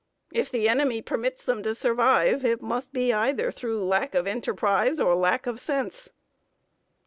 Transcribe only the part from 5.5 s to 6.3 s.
sense."